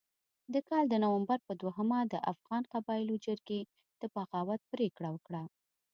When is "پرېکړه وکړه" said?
4.71-5.43